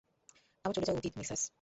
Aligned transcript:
আমার 0.65 0.73
চলে 0.75 0.87
যাওয়া 0.87 0.99
উচিৎ, 0.99 1.13
মিসেস। 1.17 1.41